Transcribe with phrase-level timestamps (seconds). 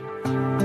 [0.00, 0.59] Bye.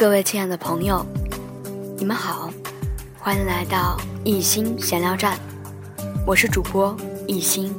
[0.00, 1.04] 各位亲爱的朋友，
[1.98, 2.48] 你们好，
[3.18, 5.38] 欢迎来到一心闲聊站，
[6.26, 6.96] 我是主播
[7.26, 7.70] 一心。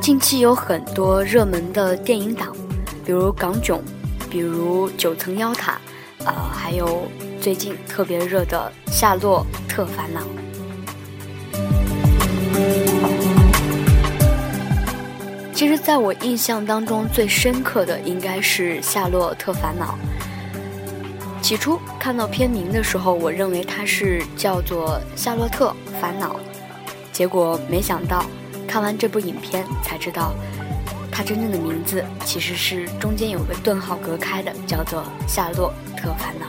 [0.00, 2.54] 近期有很多热门的电影档，
[3.04, 3.80] 比如《港囧》，
[4.30, 5.80] 比如《九层妖塔》，
[6.26, 7.08] 呃，还有
[7.40, 10.20] 最近特别热的《夏洛特烦恼》。
[15.62, 19.96] 其实，在我印象当中，最深刻的应该是《夏洛特烦恼》。
[21.40, 26.34] 起初看到片名的时候，我认为它是叫做《夏洛特烦恼》，
[27.12, 28.24] 结果没想到
[28.66, 30.34] 看完这部影片才知道，
[31.12, 36.46] 它真正的名字其实是中间有个顿号隔开的，叫做《夏洛特烦恼》。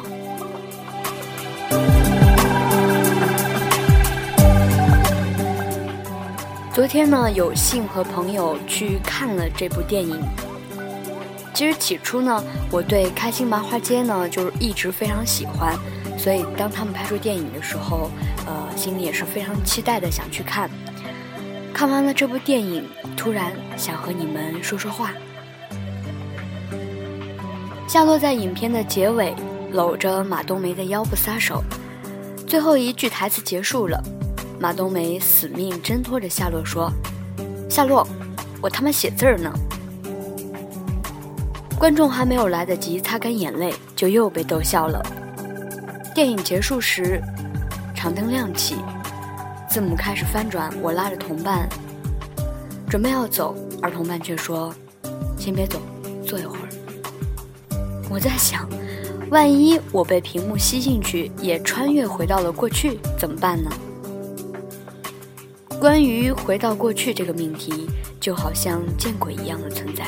[6.73, 10.19] 昨天呢，有幸和朋友去看了这部电影。
[11.53, 15.77] 其实起初呢，我对开心麻花街呢就是一直非常喜欢，
[16.17, 18.09] 所以当他们拍出电影的时候，
[18.47, 20.67] 呃，心里也是非常期待的想去看。
[21.71, 25.11] 看完了这部电影，突然想和你们说说话。
[27.87, 29.35] 夏洛在影片的结尾
[29.71, 31.63] 搂着马冬梅的腰不撒手，
[32.47, 34.03] 最后一句台词结束了。
[34.63, 36.89] 马冬梅死命挣脱着夏洛说
[37.69, 38.07] ：“夏洛，
[38.61, 39.51] 我他妈写字儿呢。”
[41.77, 45.05] 观众还没有来得及擦干眼泪，就又被逗笑了。
[46.15, 47.21] 电影结束时，
[47.93, 48.77] 长灯亮起，
[49.69, 50.73] 字母开始翻转。
[50.81, 51.67] 我拉着同伴
[52.87, 54.73] 准备要走，而同伴却说
[55.37, 55.77] ：“先别走，
[56.25, 56.69] 坐一会儿。”
[58.09, 58.65] 我在想，
[59.29, 63.69] 万一我被屏幕吸进去，也穿越回到了过去，怎么办呢？
[65.83, 70.05] 关于回到过去这个命题，就好像见鬼一样的存在。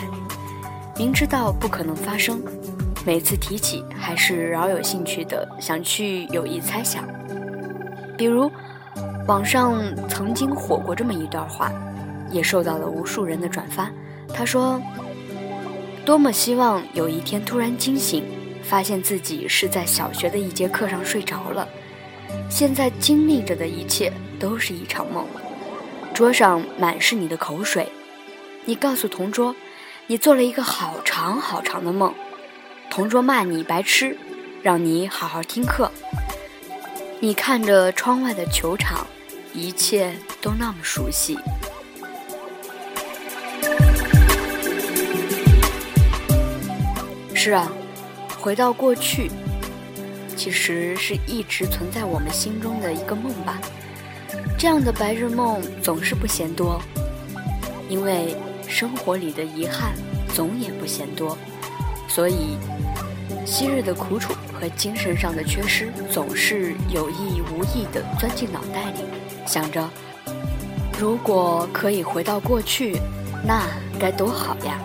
[0.95, 2.41] 明知道不可能发生，
[3.05, 7.03] 每次提起还是饶有兴趣的想去有意猜想。
[8.17, 8.49] 比如，
[9.27, 11.69] 网上曾经火过这么一段话，
[12.31, 13.91] 也受到了无数人的转发。
[14.33, 14.81] 他说
[16.05, 18.23] ：“多么希望有一天突然惊醒，
[18.63, 21.67] 发现自己是在小学的一节课上睡着了，
[22.49, 24.09] 现在经历着的一切
[24.39, 25.25] 都是一场梦。”
[26.15, 27.91] 桌上满是你的口水，
[28.63, 29.53] 你告诉同桌，
[30.07, 32.13] 你做了一个好长好长的梦。
[32.89, 34.17] 同桌骂你白痴，
[34.63, 35.91] 让你好好听课。
[37.19, 39.05] 你看着窗外的球场，
[39.53, 41.37] 一切都那么熟悉。
[47.33, 47.69] 是啊，
[48.39, 49.29] 回到过去，
[50.37, 53.59] 其实是一直存在我们心中的一个梦吧。
[54.57, 56.81] 这样的白日梦总是不嫌多，
[57.89, 58.35] 因为
[58.67, 59.93] 生活里的遗憾
[60.33, 61.37] 总也不嫌多，
[62.07, 62.57] 所以
[63.45, 69.01] 昔日的苦楚和精神上的缺失总是有意无意地钻进脑袋里，
[69.45, 69.87] 想着
[70.97, 72.97] 如果可以回到过去，
[73.45, 73.61] 那
[73.99, 74.79] 该多好呀。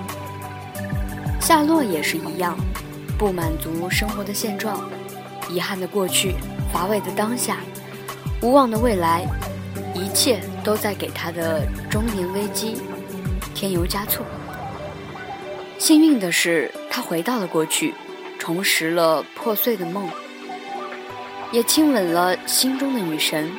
[1.41, 2.55] 夏洛也是一样，
[3.17, 4.91] 不满足生活的现状，
[5.49, 6.35] 遗憾的过去，
[6.73, 7.59] 乏味的当下，
[8.43, 9.27] 无望的未来。
[10.01, 12.79] 一切都在给他的中年危机
[13.55, 14.25] 添油加醋。
[15.79, 17.93] 幸运的是，他回到了过去，
[18.39, 20.09] 重拾了破碎的梦，
[21.53, 23.51] 也亲吻了心中的女神。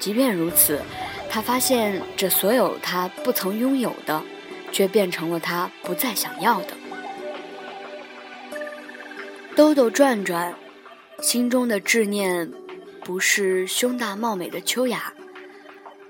[0.00, 0.80] 即便如此，
[1.28, 4.22] 他发现这所有他不曾拥有的，
[4.72, 6.68] 却变成了他不再想要的。
[9.54, 10.54] 兜兜转转，
[11.20, 12.50] 心中的执念
[13.04, 15.12] 不是胸大貌美的秋雅。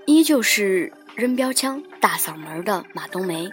[0.06, 3.50] 依旧是扔标枪、大嗓门的马冬梅。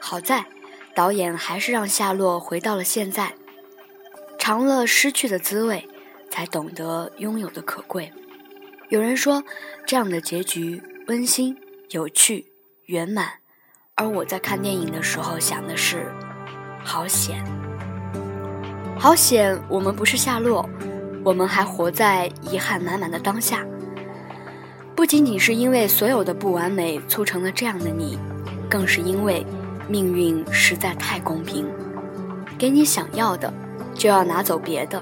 [0.00, 0.44] 好在，
[0.92, 3.34] 导演还是让夏洛回到了现在，
[4.38, 5.88] 尝了失去的滋味，
[6.30, 8.12] 才懂得拥有的可贵。
[8.88, 9.44] 有人说，
[9.86, 11.56] 这样的结局温馨、
[11.90, 12.46] 有趣、
[12.86, 13.34] 圆满。
[13.94, 16.12] 而我在看电影的时候想的是，
[16.84, 17.44] 好险，
[18.98, 19.56] 好险！
[19.68, 20.68] 我们不是夏洛，
[21.24, 23.64] 我们还活在遗憾满满的当下。
[24.98, 28.18] 不仅仅是因为所有的不完美促成了这样的你，
[28.68, 29.46] 更是因为
[29.86, 31.64] 命运实在太公平，
[32.58, 33.54] 给你想要的，
[33.94, 35.00] 就要拿走别的。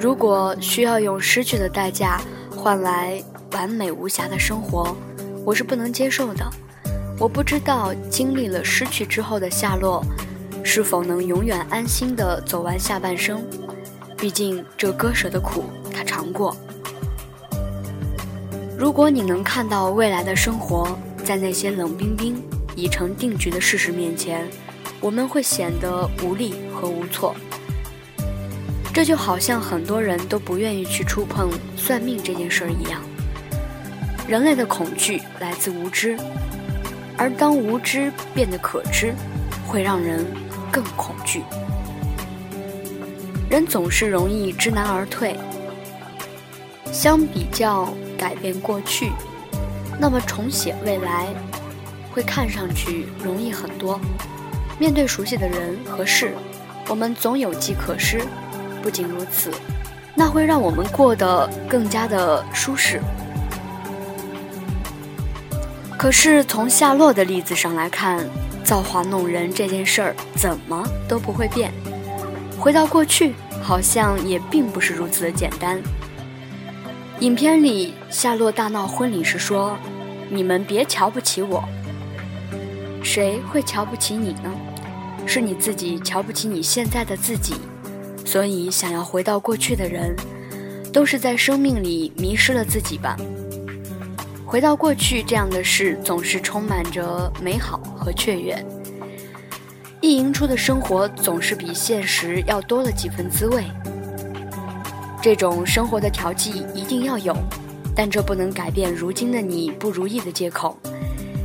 [0.00, 2.22] 如果需要用失去的代价
[2.56, 4.96] 换来完美无瑕的生活，
[5.44, 6.50] 我是不能接受的。
[7.18, 10.02] 我不知道经历了失去之后的下落，
[10.74, 13.44] 是否能永远安心的走完下半生。
[14.16, 16.56] 毕竟这割舍的苦他尝过。
[18.78, 22.42] 如果你能看到未来的生活，在那些冷冰冰、
[22.74, 24.48] 已成定局的事实面前，
[24.98, 27.36] 我们会显得无力和无措。
[28.94, 33.02] 这就好像很多人都不愿意去触碰算命这件事儿一样。
[34.26, 36.16] 人类的恐惧来自无知，
[37.18, 39.12] 而当无知变得可知，
[39.66, 40.24] 会让人
[40.72, 41.44] 更恐惧。
[43.48, 45.38] 人总是容易知难而退。
[46.90, 49.12] 相比较改变过去，
[50.00, 51.28] 那么重写未来
[52.12, 54.00] 会看上去容易很多。
[54.78, 56.34] 面对熟悉的人和事，
[56.88, 58.22] 我们总有计可施。
[58.82, 59.50] 不仅如此，
[60.14, 63.00] 那会让我们过得更加的舒适。
[65.96, 68.26] 可是从夏洛的例子上来看，
[68.64, 71.72] 造化弄人这件事儿怎么都不会变。
[72.58, 75.82] 回到过去，好像也并不是如此的简单。
[77.20, 79.76] 影片里，夏洛大闹婚礼时说
[80.30, 81.62] ：“你们别瞧不起我。”
[83.02, 84.52] 谁会瞧不起你呢？
[85.26, 87.54] 是你自己瞧不起你现在的自己。
[88.24, 90.14] 所以，想要回到过去的人，
[90.92, 93.16] 都是在生命里迷失了自己吧。
[94.52, 98.54] 回到过去这样的事，总是充满着美好和雀跃。
[100.02, 103.64] 意淫出的生活，总是比现实要多了几分滋味。
[105.22, 107.34] 这种生活的调剂一定要有，
[107.96, 110.76] 但这不能改变如今的你不如意的借口，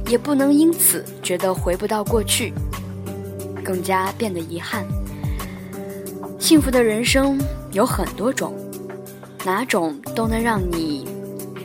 [0.09, 2.53] 也不能因此觉得回不到过去，
[3.63, 4.85] 更加变得遗憾。
[6.37, 7.39] 幸福的人生
[7.71, 8.53] 有很多种，
[9.45, 11.07] 哪种都能让你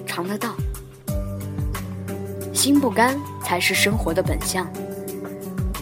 [0.07, 0.55] 尝得到。
[2.63, 4.65] 心不甘才是生活的本相。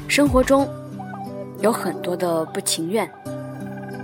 [0.09, 0.67] 生活中
[1.61, 3.07] 有很多的不情愿，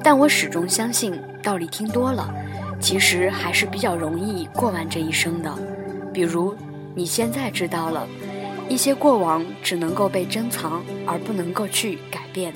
[0.02, 2.31] 但我始终相信，道理听多了，
[2.78, 5.50] 其实还是比较容易过完这一生的。
[6.12, 6.55] 比如
[6.94, 8.06] 你现在知道了，
[8.69, 12.52] 一些过往只能够被珍藏，而不能够去改变。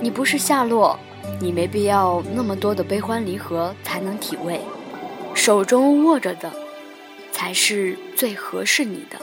[0.00, 0.96] 你不是夏洛，
[1.40, 4.60] 你没必要那么多的悲欢离合才能体味，
[5.34, 6.48] 手中握着的，
[7.32, 9.16] 才是最合适你的。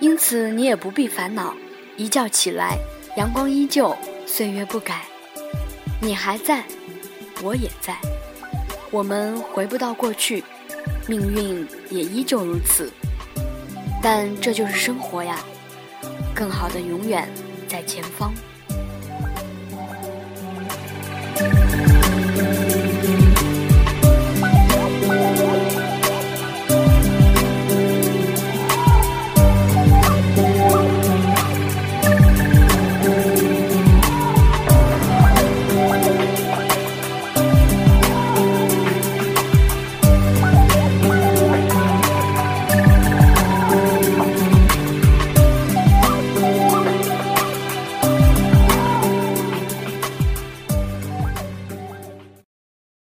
[0.00, 1.54] 因此，你也不必烦恼，
[1.96, 2.76] 一觉起来，
[3.16, 3.96] 阳光依旧，
[4.26, 5.02] 岁月不改，
[6.00, 6.64] 你还在，
[7.40, 7.96] 我也在，
[8.90, 10.42] 我们回不到过去，
[11.06, 12.90] 命运也依旧如此，
[14.02, 15.38] 但这就是生活呀，
[16.34, 17.28] 更好的永远。
[17.66, 18.32] 在前方。